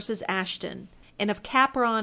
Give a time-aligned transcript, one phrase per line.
[0.27, 0.87] Ashton
[1.19, 1.99] and of Capron v.